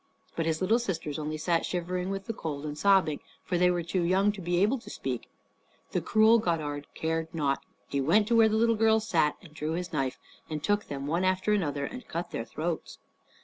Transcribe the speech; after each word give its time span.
But 0.35 0.47
his 0.47 0.61
little 0.61 0.79
sisters 0.79 1.19
only 1.19 1.37
sat 1.37 1.63
shivering 1.63 2.09
with 2.09 2.25
the 2.25 2.33
cold, 2.33 2.65
and 2.65 2.75
sobbing, 2.75 3.19
for 3.43 3.59
they 3.59 3.69
were 3.69 3.83
too 3.83 4.01
young 4.01 4.31
to 4.31 4.41
be 4.41 4.57
able 4.57 4.79
to 4.79 4.89
speak. 4.89 5.29
The 5.91 6.01
cruel 6.01 6.39
Godard 6.39 6.87
cared 6.95 7.31
not. 7.35 7.61
He 7.87 8.01
went 8.01 8.27
to 8.29 8.35
where 8.35 8.49
the 8.49 8.57
little 8.57 8.73
girls 8.73 9.07
sat, 9.07 9.37
and 9.43 9.53
drew 9.53 9.73
his 9.73 9.93
knife, 9.93 10.17
and 10.49 10.63
took 10.63 10.85
them 10.85 11.05
one 11.05 11.23
after 11.23 11.53
another 11.53 11.85
and 11.85 12.07
cut 12.07 12.31
their 12.31 12.45
throats. 12.45 12.97